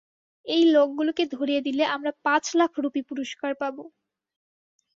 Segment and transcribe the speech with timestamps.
[0.45, 3.83] এই লোকগুলোকে ধরিয়ে দিলে আমরা পাঁচ লাখ রুপি পুরস্কার পাবো।